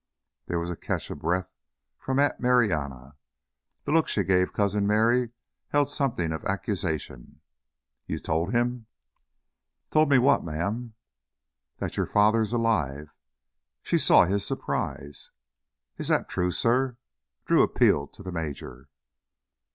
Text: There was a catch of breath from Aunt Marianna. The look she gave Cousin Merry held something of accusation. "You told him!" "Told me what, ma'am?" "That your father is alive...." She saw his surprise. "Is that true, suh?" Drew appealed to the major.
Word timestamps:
There 0.47 0.57
was 0.57 0.71
a 0.71 0.75
catch 0.75 1.11
of 1.11 1.19
breath 1.19 1.51
from 1.99 2.17
Aunt 2.17 2.39
Marianna. 2.39 3.17
The 3.83 3.91
look 3.91 4.07
she 4.07 4.23
gave 4.23 4.51
Cousin 4.51 4.87
Merry 4.87 5.29
held 5.69 5.89
something 5.89 6.31
of 6.31 6.43
accusation. 6.43 7.39
"You 8.07 8.17
told 8.17 8.51
him!" 8.51 8.87
"Told 9.91 10.09
me 10.09 10.17
what, 10.17 10.43
ma'am?" 10.43 10.95
"That 11.77 11.97
your 11.97 12.07
father 12.07 12.41
is 12.41 12.51
alive...." 12.51 13.15
She 13.83 13.99
saw 13.99 14.25
his 14.25 14.43
surprise. 14.43 15.29
"Is 15.99 16.07
that 16.07 16.27
true, 16.27 16.49
suh?" 16.51 16.93
Drew 17.45 17.61
appealed 17.61 18.11
to 18.13 18.23
the 18.23 18.31
major. 18.31 18.89